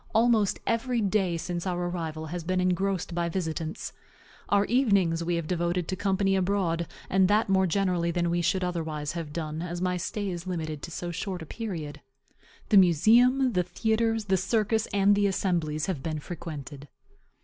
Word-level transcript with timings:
Almost 0.15 0.59
every 0.65 0.99
day 0.99 1.37
since 1.37 1.67
our 1.67 1.87
arrival 1.87 2.25
has 2.25 2.43
been 2.43 2.59
engrossed 2.59 3.13
by 3.13 3.29
visitants. 3.29 3.93
Our 4.49 4.65
evenings 4.65 5.23
we 5.23 5.35
have 5.35 5.45
devoted 5.45 5.87
to 5.87 5.95
company 5.95 6.35
abroad; 6.35 6.87
and 7.07 7.27
that 7.27 7.49
more 7.49 7.67
generally 7.67 8.09
than 8.09 8.31
we 8.31 8.41
should 8.41 8.63
otherwise 8.63 9.11
have 9.11 9.31
done, 9.31 9.61
as 9.61 9.79
my 9.79 9.97
stay 9.97 10.31
is 10.31 10.47
limited 10.47 10.81
to 10.81 10.89
so 10.89 11.11
short 11.11 11.43
a 11.43 11.45
period. 11.45 12.01
The 12.69 12.77
museum, 12.77 13.53
the 13.53 13.61
theatres, 13.61 14.25
the 14.25 14.37
circus, 14.37 14.87
and 14.87 15.13
the 15.13 15.27
assemblies 15.27 15.85
have 15.85 16.01
been 16.01 16.17
frequented. 16.17 16.87